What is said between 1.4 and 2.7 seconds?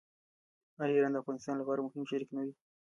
لپاره مهم شریک نه دی؟